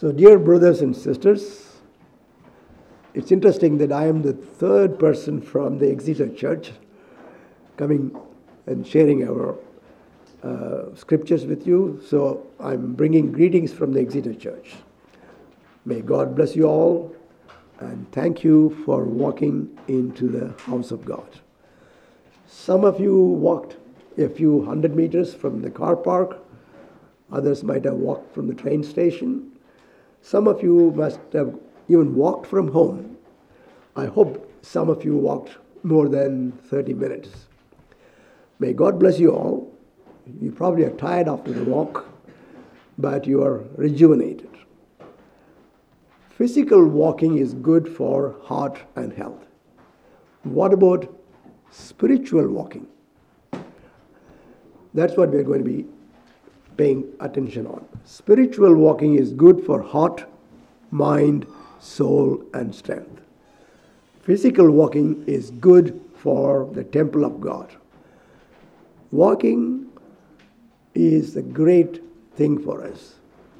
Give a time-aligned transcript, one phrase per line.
[0.00, 1.74] So, dear brothers and sisters,
[3.12, 6.72] it's interesting that I am the third person from the Exeter Church
[7.76, 8.18] coming
[8.64, 9.58] and sharing our
[10.42, 12.00] uh, scriptures with you.
[12.08, 14.72] So, I'm bringing greetings from the Exeter Church.
[15.84, 17.14] May God bless you all
[17.80, 21.40] and thank you for walking into the house of God.
[22.46, 23.76] Some of you walked
[24.16, 26.38] a few hundred meters from the car park,
[27.30, 29.52] others might have walked from the train station.
[30.22, 33.16] Some of you must have even walked from home.
[33.96, 37.46] I hope some of you walked more than 30 minutes.
[38.58, 39.72] May God bless you all.
[40.40, 42.06] You probably are tired after the walk,
[42.98, 44.48] but you are rejuvenated.
[46.28, 49.46] Physical walking is good for heart and health.
[50.44, 51.12] What about
[51.70, 52.86] spiritual walking?
[54.94, 55.86] That's what we're going to be
[56.80, 57.84] paying attention on.
[58.04, 60.24] Spiritual walking is good for heart,
[60.90, 61.46] mind,
[61.78, 63.20] soul, and strength.
[64.22, 67.76] Physical walking is good for the temple of God.
[69.10, 69.88] Walking
[70.94, 72.02] is a great
[72.36, 73.16] thing for us.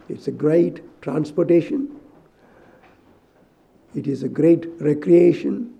[0.09, 2.01] It's a great transportation.
[3.95, 5.75] It is a great recreation,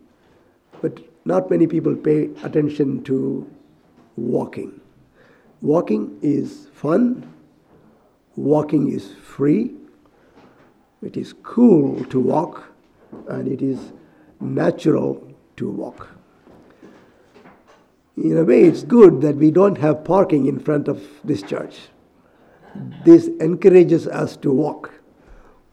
[0.83, 3.51] but not many people pay attention to
[4.17, 4.81] walking.
[5.63, 7.31] Walking is fun,
[8.45, 9.73] walking is free,
[11.03, 12.73] it is cool to walk,
[13.29, 13.93] and it is
[14.41, 16.09] natural to walk.
[18.17, 21.79] In a way, it's good that we don't have parking in front of this church.
[23.05, 24.93] This encourages us to walk.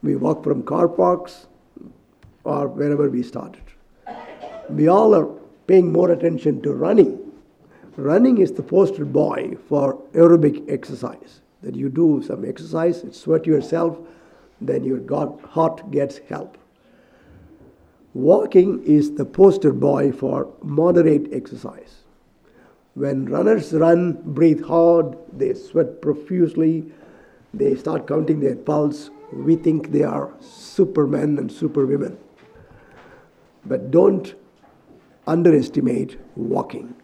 [0.03, 1.47] We walk from car parks
[2.43, 3.63] or wherever we started.
[4.69, 5.27] We all are
[5.67, 7.19] paying more attention to running.
[7.97, 11.41] Running is the poster boy for aerobic exercise.
[11.63, 13.97] That you do some exercise, sweat yourself,
[14.61, 15.02] then your
[15.47, 16.58] heart gets help.
[18.13, 22.03] Walking is the poster boy for moderate exercise.
[22.95, 26.91] When runners run, breathe hard, they sweat profusely,
[27.53, 32.18] they start counting their pulse, we think they are supermen and superwomen.
[33.66, 34.34] But don't
[35.28, 36.95] underestimate walking.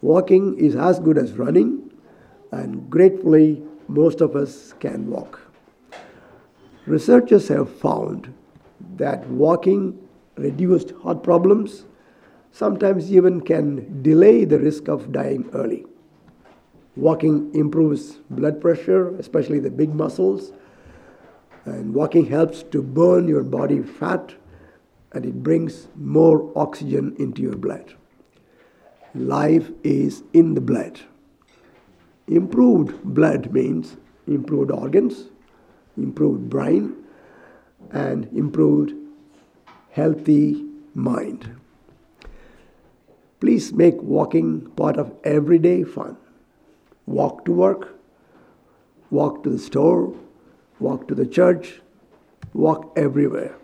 [0.00, 1.87] Walking is as good as running,
[2.52, 5.40] and gratefully, most of us can walk.
[6.86, 8.32] Researchers have found
[8.96, 9.98] that walking
[10.36, 11.84] reduced heart problems,
[12.52, 15.84] sometimes even can delay the risk of dying early.
[16.96, 20.52] Walking improves blood pressure, especially the big muscles,
[21.64, 24.34] and walking helps to burn your body fat
[25.12, 27.94] and it brings more oxygen into your blood.
[29.14, 31.00] Life is in the blood.
[32.28, 33.96] Improved blood means
[34.26, 35.28] improved organs,
[35.96, 36.94] improved brain,
[37.90, 38.92] and improved
[39.90, 41.56] healthy mind.
[43.40, 46.16] Please make walking part of everyday fun.
[47.06, 47.98] Walk to work,
[49.10, 50.14] walk to the store,
[50.80, 51.80] walk to the church,
[52.52, 53.56] walk everywhere.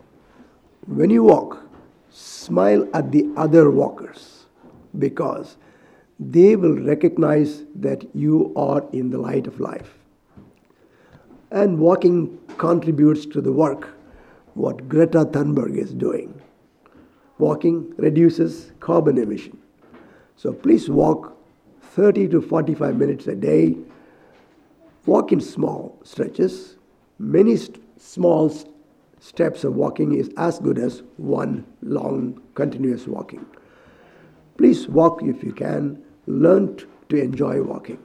[0.87, 1.67] When you walk,
[2.11, 4.47] smile at the other walkers
[4.99, 5.57] because
[6.19, 9.99] they will recognize that you are in the light of life.
[11.51, 13.89] And walking contributes to the work
[14.55, 16.41] what Greta Thunberg is doing.
[17.39, 19.59] Walking reduces carbon emission.
[20.37, 21.37] So please walk
[21.81, 23.77] 30 to 45 minutes a day.
[25.07, 26.77] Walk in small stretches.
[27.19, 28.73] Many st- small st-
[29.21, 33.45] steps of walking is as good as one long continuous walking.
[34.57, 36.03] Please walk if you can.
[36.27, 36.79] Learn
[37.09, 37.99] to enjoy walking.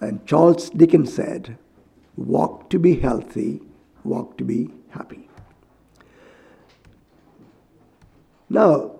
[0.00, 1.56] And Charles Dickens said,
[2.16, 3.60] Walk to be healthy,
[4.04, 5.28] walk to be happy.
[8.50, 8.96] Now,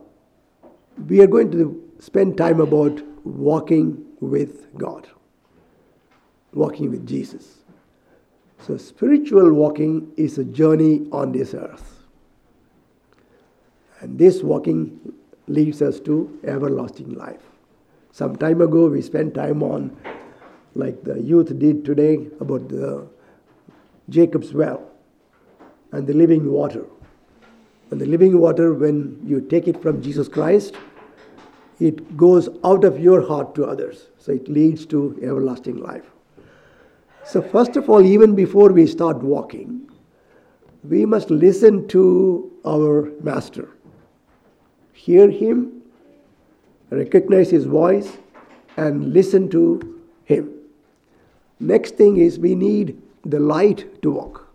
[1.09, 5.09] we are going to spend time about walking with God,
[6.55, 7.59] walking with Jesus.
[8.67, 12.05] So, spiritual walking is a journey on this earth.
[14.01, 15.13] And this walking
[15.47, 17.43] leads us to everlasting life.
[18.13, 19.97] Some time ago, we spent time on,
[20.75, 23.07] like the youth did today, about the
[24.09, 24.83] Jacob's well
[25.93, 26.85] and the living water.
[27.91, 30.75] And the living water, when you take it from Jesus Christ,
[31.81, 34.09] it goes out of your heart to others.
[34.19, 36.05] So it leads to everlasting life.
[37.25, 39.89] So, first of all, even before we start walking,
[40.83, 43.69] we must listen to our Master.
[45.03, 45.83] Hear Him,
[46.91, 48.19] recognize His voice,
[48.77, 50.53] and listen to Him.
[51.59, 54.47] Next thing is we need the light to walk.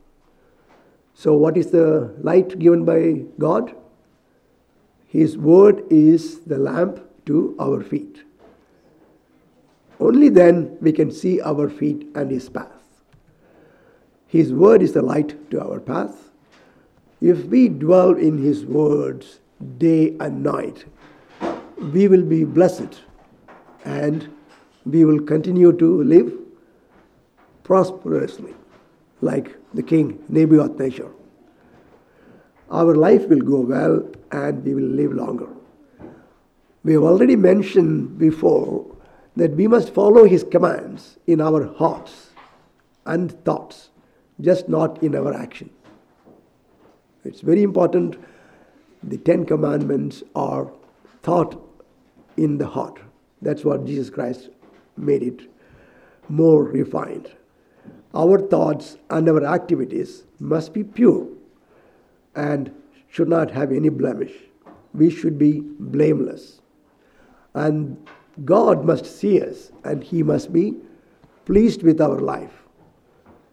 [1.14, 3.76] So, what is the light given by God?
[5.08, 8.24] His word is the lamp to our feet.
[10.00, 13.04] Only then we can see our feet and His path.
[14.28, 16.30] His word is the light to our path.
[17.20, 19.40] If we dwell in His words
[19.78, 20.86] day and night,
[21.94, 23.02] we will be blessed
[23.86, 24.30] and
[24.86, 26.34] we will continue to live
[27.64, 28.54] prosperously
[29.22, 31.12] like the king Nebuchadnezzar.
[32.70, 35.48] Our life will go well and we will live longer.
[36.84, 38.86] We have already mentioned before
[39.36, 42.32] that we must follow his commands in our hearts
[43.06, 43.90] and thoughts,
[44.42, 45.70] just not in our action.
[47.24, 48.18] It's very important.
[49.04, 50.72] The Ten Commandments are
[51.24, 51.62] thought
[52.36, 53.00] in the heart.
[53.42, 54.50] That's what Jesus Christ
[54.96, 55.42] made it
[56.30, 57.32] more refined.
[58.14, 61.28] Our thoughts and our activities must be pure
[62.36, 62.72] and
[63.10, 64.34] should not have any blemish.
[64.94, 66.62] We should be blameless.
[67.54, 67.98] And
[68.46, 70.76] God must see us and He must be
[71.46, 72.64] pleased with our life.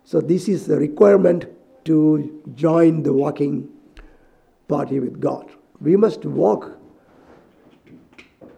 [0.05, 1.47] So, this is the requirement
[1.87, 3.71] to join the walking
[4.69, 5.51] party with God.
[5.81, 6.79] We must walk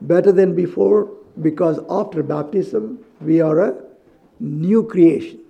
[0.01, 1.11] better than before
[1.43, 3.85] because after baptism, we are a
[4.41, 5.41] new creation.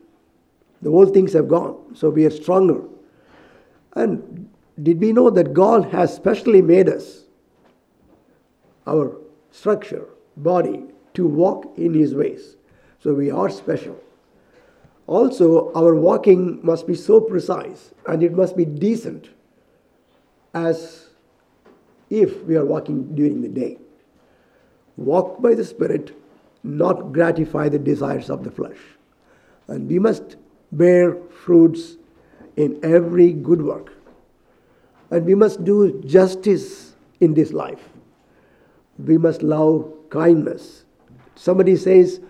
[0.83, 2.83] The old things have gone, so we are stronger.
[3.95, 4.49] And
[4.83, 7.25] did we know that God has specially made us,
[8.87, 9.17] our
[9.51, 10.07] structure,
[10.37, 12.57] body, to walk in His ways?
[13.03, 13.99] So we are special.
[15.07, 19.31] Also, our walking must be so precise and it must be decent
[20.57, 21.11] as
[22.09, 23.77] if we are walking during the day.
[24.97, 26.17] Walk by the Spirit,
[26.63, 28.79] not gratify the desires of the flesh.
[29.69, 30.37] And we must
[30.73, 31.97] bear fruits
[32.57, 33.93] in every good work.
[35.11, 37.91] And we must do justice in this life.
[38.99, 40.85] We must love kindness.
[41.35, 42.21] Somebody says,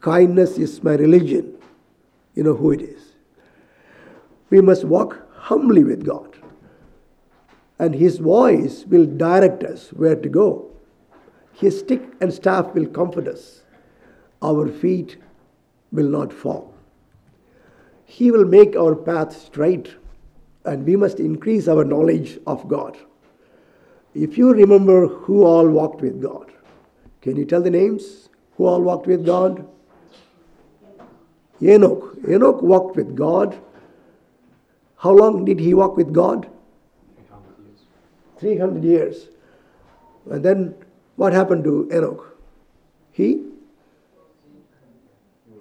[0.00, 1.56] Kindness is my religion.
[2.34, 3.14] You know who it is.
[4.50, 6.36] We must walk humbly with God.
[7.82, 10.70] And His voice will direct us where to go.
[11.52, 13.62] His stick and staff will comfort us.
[14.40, 15.16] Our feet
[15.90, 16.72] will not fall.
[18.04, 19.96] He will make our path straight,
[20.64, 22.96] and we must increase our knowledge of God.
[24.14, 26.52] If you remember who all walked with God,
[27.20, 28.28] can you tell the names?
[28.58, 29.66] Who all walked with God?
[31.60, 32.16] Enoch.
[32.28, 33.60] Enoch walked with God.
[34.98, 36.48] How long did he walk with God?
[38.38, 39.28] 300 years.
[40.30, 40.74] And then
[41.16, 42.36] what happened to Enoch?
[43.12, 43.44] He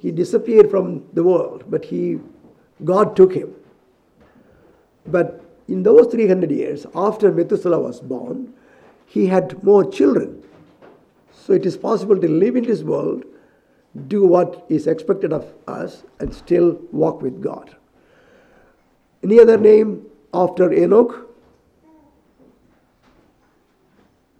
[0.01, 2.19] he disappeared from the world, but he
[2.83, 3.53] God took him.
[5.05, 8.53] But in those 300 years, after Methuselah was born,
[9.05, 10.43] he had more children.
[11.31, 13.25] So it is possible to live in this world,
[14.07, 17.75] do what is expected of us, and still walk with God.
[19.23, 21.30] Any other name after Enoch?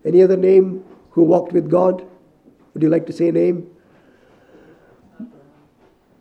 [0.06, 2.06] Any other name who walked with God?
[2.74, 3.70] Would you like to say a name?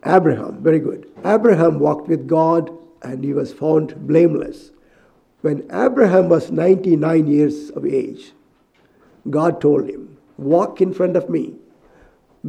[0.05, 1.11] Abraham, very good.
[1.25, 2.71] Abraham walked with God
[3.03, 4.71] and he was found blameless.
[5.43, 8.33] When Abraham was 99 years of age,
[9.29, 11.55] God told him, Walk in front of me,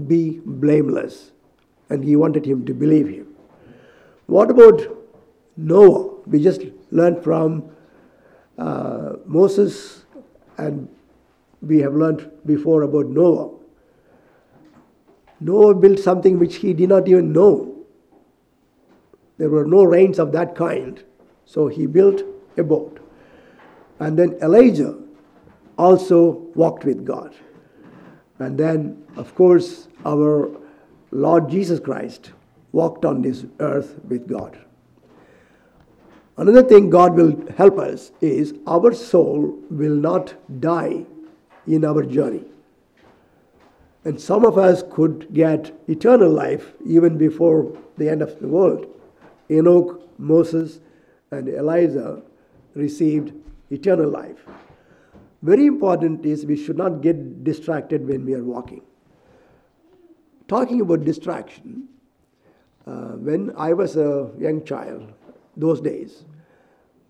[0.07, 1.31] be blameless.
[1.89, 3.27] And he wanted him to believe him.
[4.27, 4.81] What about
[5.57, 6.21] Noah?
[6.25, 7.69] We just learned from
[8.57, 10.05] uh, Moses,
[10.57, 10.87] and
[11.61, 13.51] we have learned before about Noah.
[15.39, 17.75] Noah built something which he did not even know.
[19.37, 21.03] There were no rains of that kind.
[21.45, 22.21] So he built
[22.57, 22.99] a boat.
[23.99, 24.97] And then Elijah
[25.77, 27.35] also walked with God.
[28.39, 30.49] And then, of course, our
[31.11, 32.31] Lord Jesus Christ
[32.71, 34.57] walked on this earth with God.
[36.37, 41.05] Another thing God will help us is our soul will not die
[41.71, 42.43] in our journey.
[44.03, 48.87] And some of us could get eternal life even before the end of the world.
[49.49, 50.79] Enoch, Moses,
[51.31, 52.21] and Elijah
[52.73, 53.33] received
[53.69, 54.39] eternal life.
[55.43, 58.81] Very important is we should not get distracted when we are walking.
[60.47, 61.87] Talking about distraction,
[62.85, 65.13] uh, when I was a young child,
[65.55, 66.25] those days,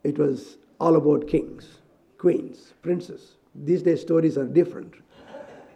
[0.03, 1.79] it was all about kings,
[2.17, 3.37] queens, princes.
[3.55, 4.93] These days, stories are different.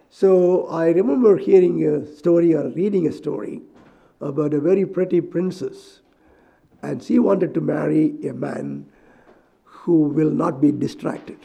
[0.08, 3.62] So I remember hearing a story or reading a story
[4.20, 6.00] about a very pretty princess,
[6.82, 8.86] and she wanted to marry a man
[9.64, 11.38] who will not be distracted.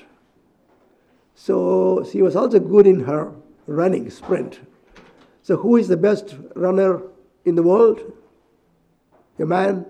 [1.36, 3.34] So she was also good in her
[3.68, 4.60] running sprint.
[5.44, 7.02] So, who is the best runner
[7.46, 8.00] in the world?
[9.40, 9.86] A man?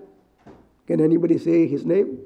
[0.86, 2.18] Can anybody say his name?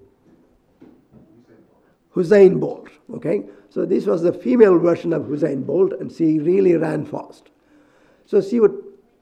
[2.14, 2.88] Usain Bolt.
[3.14, 3.44] Okay,
[3.76, 7.50] so this was the female version of Usain Bolt, and she really ran fast.
[8.24, 8.74] So she would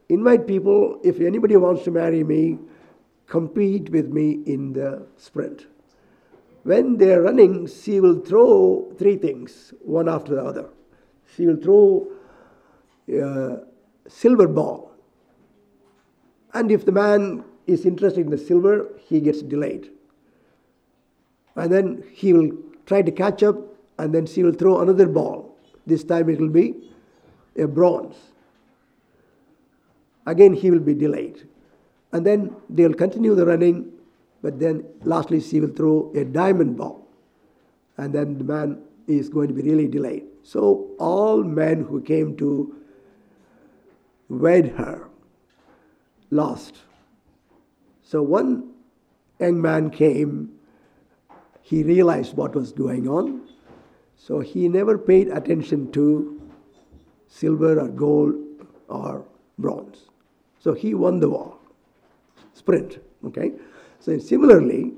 [0.08, 2.58] invite people if anybody wants to marry me,
[3.26, 5.66] compete with me in the sprint.
[6.62, 10.68] When they're running, she will throw three things, one after the other.
[11.34, 12.06] She will throw
[13.08, 13.56] a
[14.08, 14.92] silver ball.
[16.52, 19.90] And if the man is interested in the silver, he gets delayed.
[21.56, 22.52] And then he will
[22.87, 23.56] try to catch up,
[23.98, 25.56] and then she will throw another ball.
[25.86, 26.74] This time it will be
[27.56, 28.16] a bronze.
[30.26, 31.46] Again, he will be delayed.
[32.12, 33.92] And then they'll continue the running,
[34.42, 37.06] but then lastly, she will throw a diamond ball.
[37.96, 40.24] And then the man is going to be really delayed.
[40.42, 42.74] So, all men who came to
[44.28, 45.08] wed her
[46.30, 46.78] lost.
[48.02, 48.72] So, one
[49.40, 50.52] young man came,
[51.62, 53.48] he realized what was going on.
[54.16, 56.40] So, he never paid attention to
[57.28, 58.35] silver or gold
[58.88, 59.25] or
[59.59, 60.09] bronze.
[60.59, 61.56] So, he won the war
[62.54, 62.99] sprint.
[63.26, 63.52] Okay?
[64.00, 64.92] So, similarly,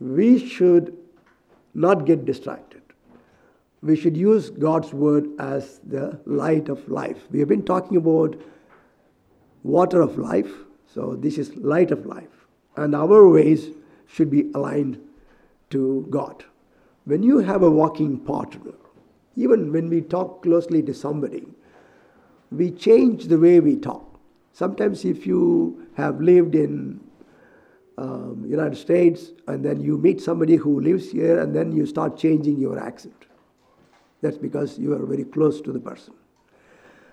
[0.00, 0.96] we should
[1.74, 2.82] not get distracted.
[3.82, 7.26] We should use God's word as the light of life.
[7.30, 8.36] We have been talking about
[9.62, 10.50] water of life,
[10.92, 12.46] so this is light of life.
[12.76, 13.68] And our ways
[14.06, 14.98] should be aligned
[15.70, 16.44] to God.
[17.06, 18.72] When you have a walking partner,
[19.36, 21.46] even when we talk closely to somebody,
[22.50, 24.18] we change the way we talk.
[24.52, 27.00] Sometimes, if you have lived in
[27.96, 32.18] um, United States and then you meet somebody who lives here and then you start
[32.18, 33.26] changing your accent,
[34.20, 36.14] that's because you are very close to the person.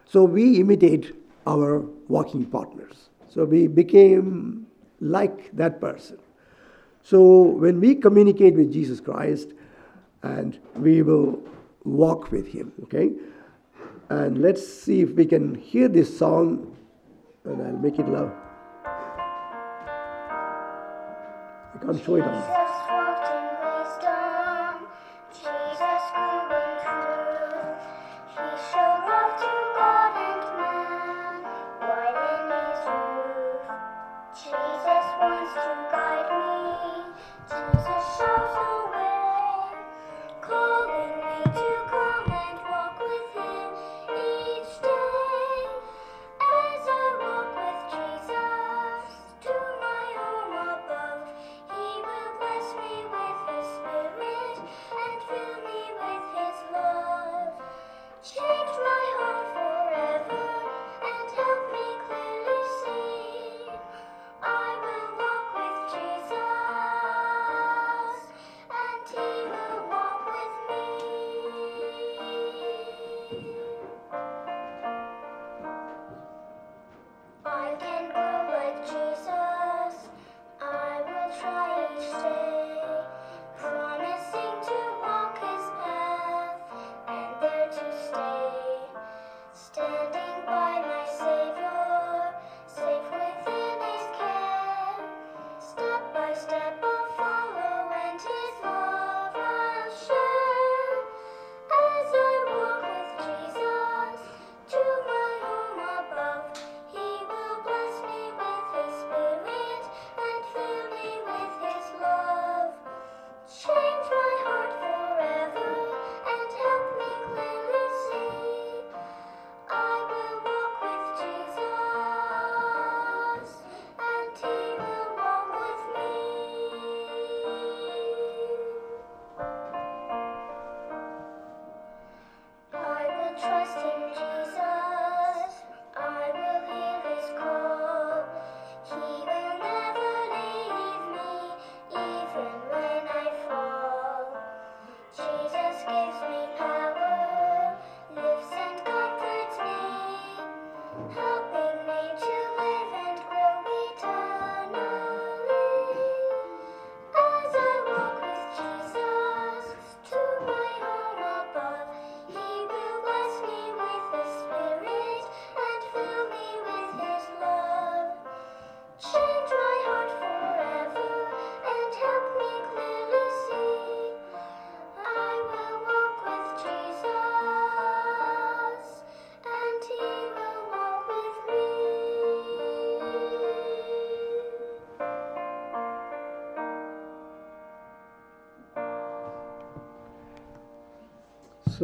[0.05, 3.09] So we imitate our walking partners.
[3.29, 4.65] So we became
[4.99, 6.17] like that person.
[7.03, 9.53] So when we communicate with Jesus Christ,
[10.23, 11.41] and we will
[11.83, 13.11] walk with him, okay?
[14.09, 16.75] And let's see if we can hear this song
[17.45, 18.31] and I'll make it loud.
[21.75, 22.62] I can't show it on.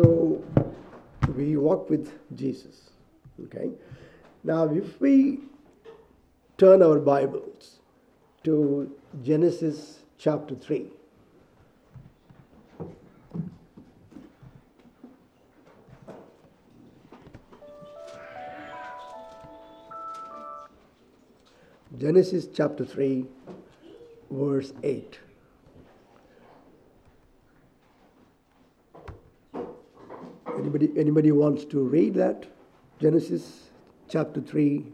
[0.01, 0.41] So
[1.35, 2.91] we walk with Jesus.
[3.43, 3.71] Okay.
[4.45, 5.39] Now, if we
[6.57, 7.79] turn our Bibles
[8.45, 10.87] to Genesis chapter 3.
[21.97, 23.25] Genesis chapter 3,
[24.31, 25.19] verse 8.
[30.69, 32.45] Anybody, anybody wants to read that?
[33.01, 33.71] Genesis
[34.07, 34.85] chapter 3,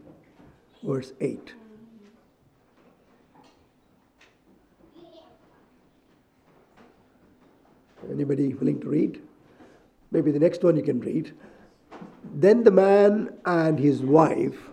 [0.82, 1.52] verse 8.
[8.10, 9.20] Anybody willing to read?
[10.12, 11.34] Maybe the next one you can read.
[12.24, 14.70] Then the man and his wife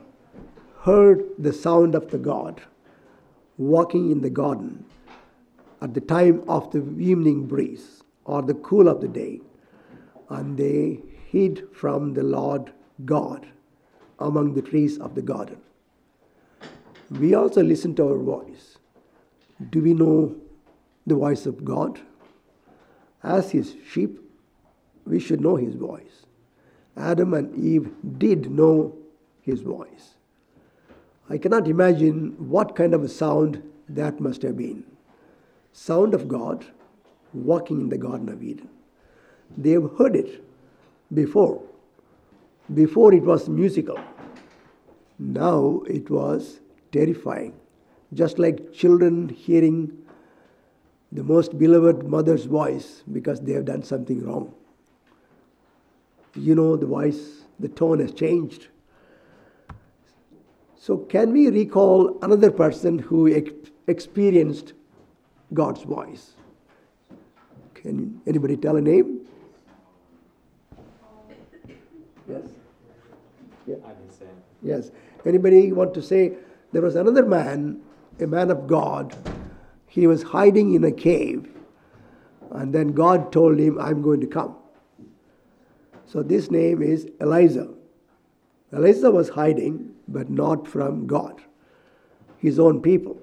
[0.84, 2.62] heard the sound of the God
[3.58, 4.86] walking in the garden
[5.82, 9.42] at the time of the evening breeze or the cool of the day,
[10.30, 11.01] and they
[11.32, 12.72] hid from the Lord
[13.06, 13.48] God
[14.20, 15.58] among the trees of the garden.
[17.10, 18.77] We also listen to our voice.
[19.70, 20.36] Do we know
[21.06, 22.01] the voice of God?
[23.22, 24.20] As his sheep,
[25.06, 26.25] we should know his voice.
[26.96, 28.96] Adam and Eve did know
[29.42, 30.15] his voice.
[31.30, 34.84] I cannot imagine what kind of a sound that must have been.
[35.72, 36.65] Sound of God
[37.34, 38.70] walking in the Garden of Eden.
[39.58, 40.44] They've heard it
[41.14, 41.62] before.
[42.74, 44.00] Before it was musical.
[45.20, 46.60] Now it was
[46.92, 47.54] terrifying.
[48.14, 50.04] Just like children hearing
[51.12, 54.54] the most beloved mother's voice because they have done something wrong.
[56.36, 58.68] You know, the voice, the tone has changed.
[60.76, 63.52] So, can we recall another person who ex-
[63.88, 64.74] experienced
[65.54, 66.34] God's voice?
[67.76, 69.23] Can anybody tell a name?
[72.30, 72.44] Yes.
[73.68, 73.76] Yeah.
[73.86, 74.26] I can say.
[74.62, 74.92] Yes.
[75.26, 76.34] Anybody want to say
[76.72, 77.82] there was another man,
[78.20, 79.16] a man of God.
[79.88, 81.50] He was hiding in a cave,
[82.52, 84.56] and then God told him, "I'm going to come."
[86.06, 87.70] So this name is Elijah.
[88.72, 91.42] Elijah was hiding, but not from God,
[92.38, 93.20] his own people.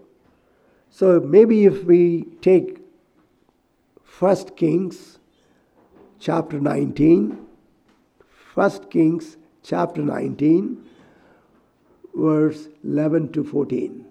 [0.90, 2.78] So maybe if we take
[4.02, 5.18] First Kings
[6.18, 7.46] chapter 19,
[8.54, 10.84] 1 Kings chapter 19,
[12.14, 14.04] verse 11 to 14.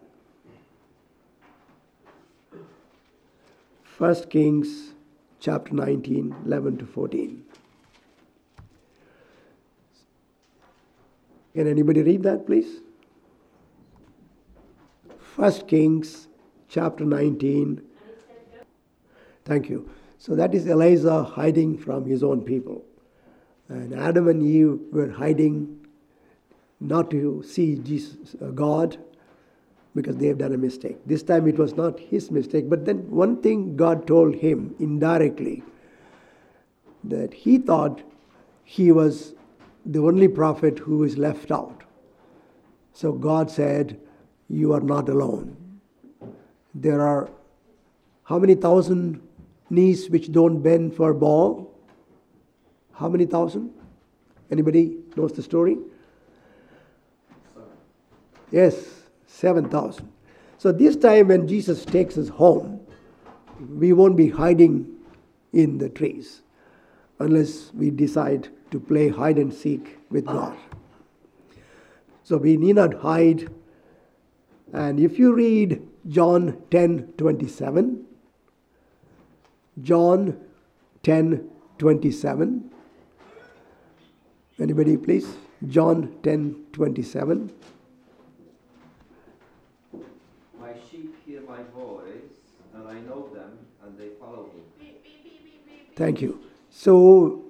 [3.97, 4.93] 1 Kings
[5.41, 7.43] chapter 19, 11 to 14.
[11.53, 12.79] Can anybody read that, please?
[15.35, 16.29] 1 Kings
[16.69, 17.81] chapter 19.
[19.43, 19.89] Thank you.
[20.17, 22.85] So that is Elijah hiding from his own people.
[23.69, 25.85] And Adam and Eve were hiding
[26.79, 28.97] not to see Jesus, uh, God
[29.95, 30.97] because they have done a mistake.
[31.05, 35.63] This time it was not his mistake, but then one thing God told him indirectly
[37.03, 38.01] that he thought
[38.63, 39.33] he was
[39.85, 41.83] the only prophet who is left out.
[42.93, 43.99] So God said,
[44.47, 45.55] You are not alone.
[46.75, 47.29] There are
[48.23, 49.21] how many thousand
[49.69, 51.68] knees which don't bend for Baal?
[52.99, 53.73] How many thousand?
[54.51, 55.77] Anybody knows the story?
[58.51, 60.11] Yes, 7,000.
[60.57, 62.81] So this time when Jesus takes us home,
[63.59, 64.97] we won't be hiding
[65.53, 66.41] in the trees
[67.19, 70.57] unless we decide to play hide and seek with God.
[72.23, 73.49] So we need not hide.
[74.73, 78.05] And if you read John 10 27,
[79.81, 80.37] John
[81.03, 82.71] 10 27,
[84.61, 85.27] anybody please?
[85.67, 87.51] John 10 27.
[90.59, 92.37] My sheep hear my voice,
[92.73, 94.59] and I know them, and they follow me.
[95.95, 96.39] Thank you.
[96.69, 97.43] So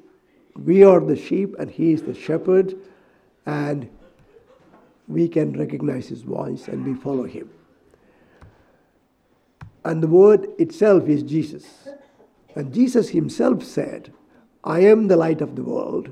[0.56, 2.76] we are the sheep and he is the shepherd
[3.46, 3.90] and
[5.08, 7.50] we can recognize his voice and we follow him.
[9.86, 11.88] And the word itself is Jesus.
[12.56, 14.12] And Jesus himself said,
[14.64, 16.12] I am the light of the world.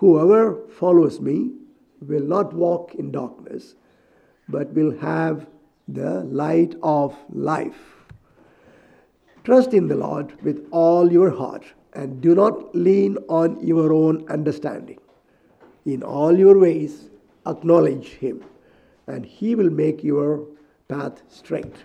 [0.00, 1.52] Whoever follows me
[2.00, 3.74] will not walk in darkness,
[4.48, 5.46] but will have
[5.88, 7.96] the light of life.
[9.44, 14.28] Trust in the Lord with all your heart and do not lean on your own
[14.28, 14.98] understanding.
[15.86, 17.08] In all your ways,
[17.46, 18.44] acknowledge Him,
[19.06, 20.46] and He will make your
[20.88, 21.84] path straight.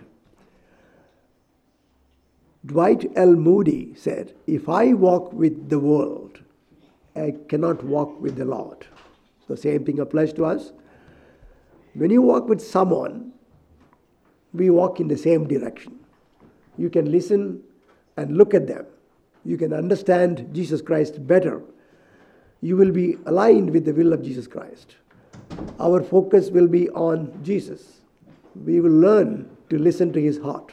[2.66, 3.34] Dwight L.
[3.36, 6.31] Moody said, If I walk with the world,
[7.14, 8.86] I cannot walk with the Lord.
[9.48, 10.72] The same thing applies to us.
[11.94, 13.32] When you walk with someone,
[14.54, 15.98] we walk in the same direction.
[16.78, 17.62] You can listen
[18.16, 18.86] and look at them.
[19.44, 21.62] You can understand Jesus Christ better.
[22.60, 24.96] You will be aligned with the will of Jesus Christ.
[25.80, 28.00] Our focus will be on Jesus.
[28.54, 30.72] We will learn to listen to his heart.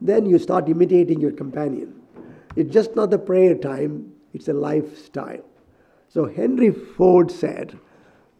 [0.00, 2.02] Then you start imitating your companion.
[2.56, 5.44] It's just not the prayer time, it's a lifestyle.
[6.08, 7.78] So Henry Ford said,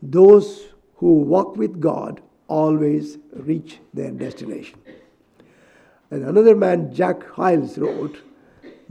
[0.02, 4.78] Those who walk with God always reach their destination.
[6.10, 8.20] And another man, Jack Hyles, wrote,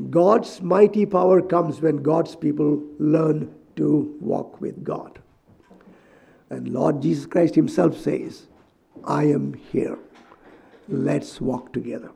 [0.09, 5.19] God's mighty power comes when God's people learn to walk with God.
[6.49, 8.47] And Lord Jesus Christ Himself says,
[9.03, 9.97] I am here.
[10.87, 12.11] Let's walk together.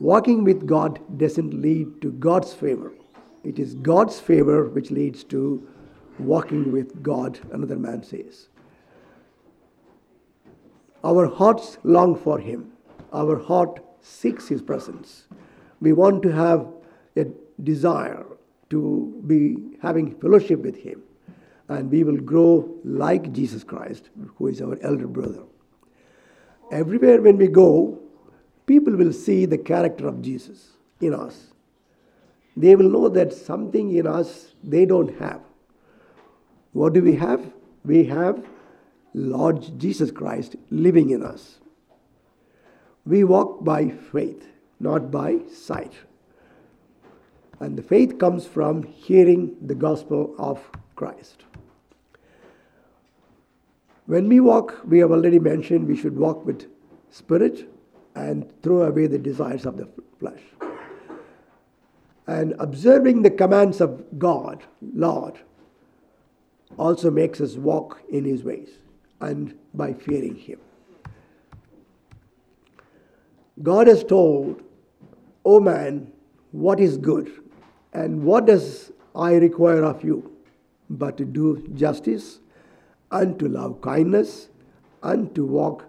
[0.00, 2.92] Walking with God doesn't lead to God's favor.
[3.44, 5.66] It is God's favor which leads to
[6.18, 8.48] walking with God, another man says.
[11.02, 12.72] Our hearts long for Him.
[13.12, 15.26] Our heart seeks His presence.
[15.80, 16.66] We want to have
[17.16, 17.26] a
[17.62, 18.24] desire
[18.70, 21.02] to be having fellowship with Him.
[21.68, 25.42] And we will grow like Jesus Christ, who is our elder brother.
[26.70, 27.98] Everywhere when we go,
[28.66, 31.53] people will see the character of Jesus in us.
[32.56, 35.40] They will know that something in us they don't have.
[36.72, 37.52] What do we have?
[37.84, 38.44] We have
[39.12, 41.58] Lord Jesus Christ living in us.
[43.06, 44.44] We walk by faith,
[44.80, 45.92] not by sight.
[47.60, 50.60] And the faith comes from hearing the gospel of
[50.96, 51.44] Christ.
[54.06, 56.70] When we walk, we have already mentioned we should walk with
[57.10, 57.68] spirit
[58.14, 59.88] and throw away the desires of the
[60.18, 60.42] flesh.
[62.26, 65.38] And observing the commands of God, Lord,
[66.78, 68.70] also makes us walk in His ways
[69.20, 70.58] and by fearing Him.
[73.62, 74.62] God has told,
[75.44, 76.10] O man,
[76.52, 77.30] what is good
[77.92, 80.34] and what does I require of you
[80.90, 82.40] but to do justice
[83.10, 84.48] and to love kindness
[85.02, 85.86] and to walk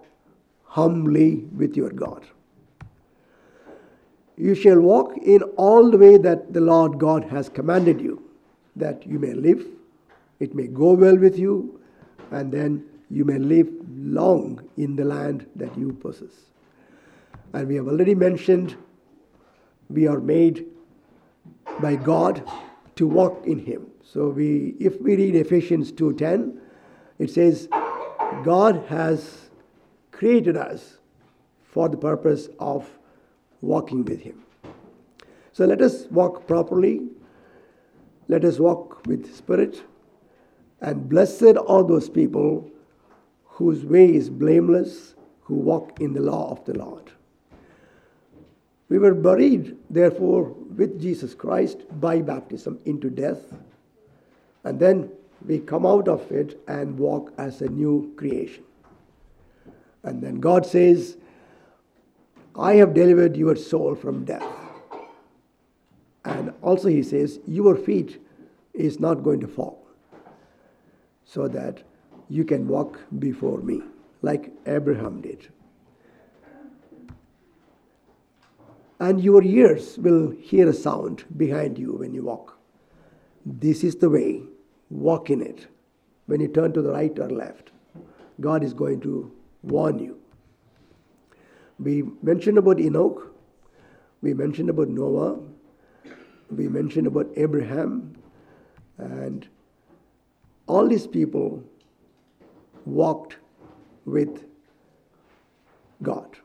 [0.64, 2.24] humbly with your God.
[4.36, 8.22] You shall walk in all the way that the Lord God has commanded you,
[8.76, 9.64] that you may live,
[10.40, 11.80] it may go well with you,
[12.30, 16.32] and then you may live long in the land that you possess.
[17.52, 18.76] And we have already mentioned
[19.88, 20.66] we are made
[21.80, 22.42] by God
[22.96, 23.86] to walk in him.
[24.02, 26.58] So we if we read Ephesians 2:10,
[27.18, 27.68] it says
[28.44, 29.50] God has
[30.10, 30.98] created us
[31.62, 32.95] for the purpose of
[33.66, 34.42] walking with him.
[35.52, 37.08] So let us walk properly.
[38.28, 39.82] Let us walk with spirit.
[40.80, 42.70] And blessed are those people
[43.44, 47.10] whose way is blameless, who walk in the law of the Lord.
[48.88, 50.44] We were buried, therefore,
[50.76, 53.40] with Jesus Christ by baptism into death.
[54.64, 55.10] And then
[55.44, 58.64] we come out of it and walk as a new creation.
[60.02, 61.16] And then God says,
[62.58, 64.44] I have delivered your soul from death.
[66.24, 68.20] And also, He says, Your feet
[68.74, 69.86] is not going to fall,
[71.24, 71.82] so that
[72.28, 73.82] you can walk before me,
[74.22, 75.48] like Abraham did.
[78.98, 82.58] And your ears will hear a sound behind you when you walk.
[83.44, 84.42] This is the way,
[84.90, 85.66] walk in it.
[86.26, 87.70] When you turn to the right or left,
[88.40, 89.30] God is going to
[89.62, 90.18] warn you.
[91.78, 93.34] We mentioned about Enoch,
[94.22, 95.38] we mentioned about Noah,
[96.50, 98.16] we mentioned about Abraham,
[98.98, 99.46] and
[100.66, 101.62] all these people
[102.86, 103.36] walked
[104.04, 104.46] with
[106.02, 106.38] God.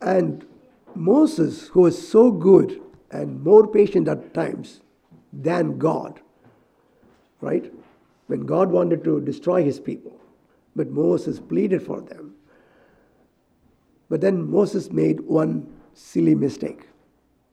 [0.00, 0.46] And
[0.94, 4.80] Moses, who was so good and more patient at times
[5.32, 6.20] than God,
[7.40, 7.72] right?
[8.28, 10.18] When God wanted to destroy his people,
[10.74, 12.34] but Moses pleaded for them.
[14.10, 16.88] But then Moses made one silly mistake.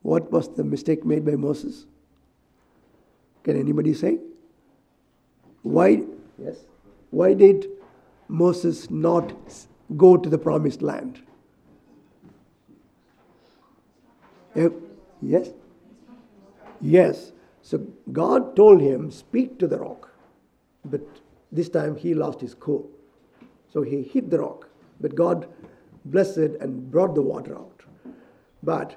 [0.02, 1.86] What was the mistake made by Moses?
[3.44, 4.18] Can anybody say?
[5.62, 6.02] Why?
[6.38, 6.58] Yes.
[7.12, 7.68] Why did
[8.28, 9.34] Moses not
[9.96, 11.22] go to the promised land?
[14.56, 14.70] Eh,
[15.22, 15.50] Yes?
[16.82, 17.32] Yes.
[17.62, 17.80] So
[18.12, 20.12] God told him, Speak to the rock.
[20.86, 21.02] But
[21.52, 22.90] this time he lost his cool.
[23.72, 24.70] So he hit the rock.
[25.02, 25.48] But God
[26.12, 27.84] blessed and brought the water out.
[28.64, 28.96] But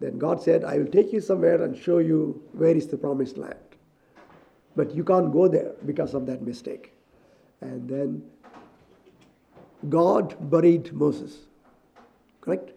[0.00, 3.38] then God said, I will take you somewhere and show you where is the promised
[3.38, 3.56] land.
[4.74, 6.92] But you can't go there because of that mistake.
[7.60, 8.22] And then
[9.88, 11.36] God buried Moses.
[12.40, 12.72] Correct?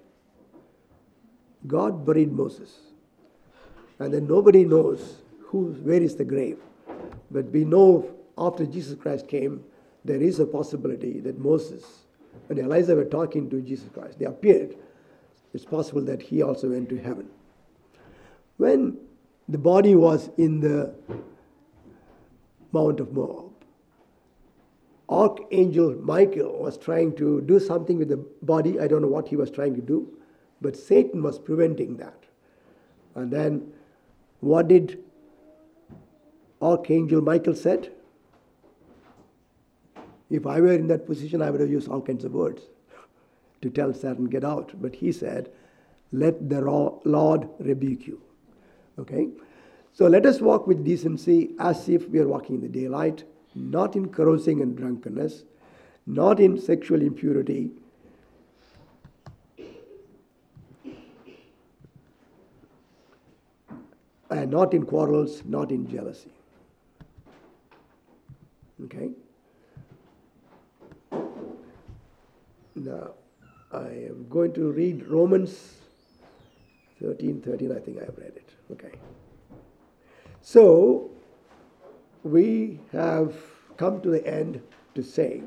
[1.67, 2.77] God buried Moses.
[3.99, 6.59] And then nobody knows who, where is the grave.
[7.31, 9.63] But we know after Jesus Christ came,
[10.03, 12.04] there is a possibility that Moses
[12.49, 14.19] and Elijah were talking to Jesus Christ.
[14.19, 14.75] They appeared.
[15.53, 17.29] It's possible that he also went to heaven.
[18.57, 18.97] When
[19.47, 20.93] the body was in the
[22.71, 23.51] Mount of Moab,
[25.07, 28.79] Archangel Michael was trying to do something with the body.
[28.79, 30.17] I don't know what he was trying to do,
[30.61, 32.23] but Satan was preventing that.
[33.13, 33.71] And then
[34.39, 35.03] what did
[36.61, 37.91] Archangel Michael said?
[40.29, 42.63] If I were in that position, I would have used all kinds of words
[43.61, 44.71] to tell Satan, get out.
[44.81, 45.51] But he said,
[46.11, 48.21] let the Lord rebuke you.
[48.99, 49.29] Okay?
[49.93, 53.95] So let us walk with decency as if we are walking in the daylight, not
[53.95, 55.43] in carousing and drunkenness,
[56.05, 57.71] not in sexual impurity.
[64.29, 66.31] And not in quarrels, not in jealousy.
[68.85, 69.11] Okay?
[72.75, 73.11] Now,
[73.71, 75.75] I am going to read Romans
[77.01, 77.71] 13 13.
[77.71, 78.49] I think I have read it.
[78.71, 78.91] Okay.
[80.41, 81.09] So,
[82.23, 83.33] we have
[83.77, 84.61] come to the end
[84.93, 85.43] to say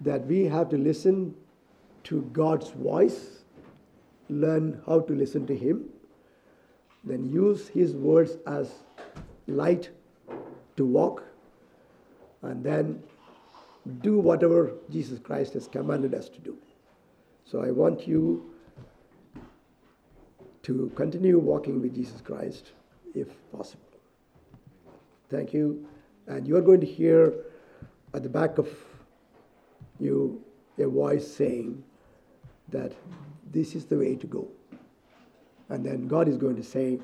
[0.00, 1.34] that we have to listen
[2.04, 3.44] to God's voice,
[4.28, 5.88] learn how to listen to Him,
[7.04, 8.70] then use His words as
[9.46, 9.90] light
[10.76, 11.24] to walk,
[12.42, 13.02] and then
[14.00, 16.56] do whatever Jesus Christ has commanded us to do.
[17.44, 18.50] So I want you
[20.62, 22.72] to continue walking with Jesus Christ
[23.14, 23.82] if possible.
[25.30, 25.86] Thank you.
[26.28, 27.34] And you're going to hear
[28.14, 28.68] at the back of
[29.98, 30.42] you
[30.78, 31.82] a voice saying
[32.68, 32.92] that
[33.50, 34.48] this is the way to go.
[35.68, 37.00] And then God is going to say,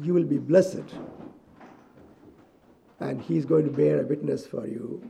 [0.00, 0.84] You will be blessed.
[3.00, 5.02] And He's going to bear a witness for you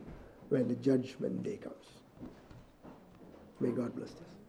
[0.51, 1.75] when the judgment day comes.
[3.61, 4.31] May God bless us.